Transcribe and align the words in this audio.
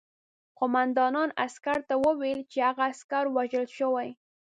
قوماندان 0.59 1.15
عسکر 1.45 1.79
ته 1.87 1.95
وویل 2.05 2.39
چې 2.51 2.57
هغه 2.69 2.83
عسکر 2.91 3.23
وژل 3.35 3.65
شوی 3.77 4.09